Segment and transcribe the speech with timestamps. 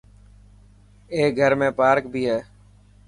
[1.13, 2.39] اي گھر ۾ پارڪ به هي.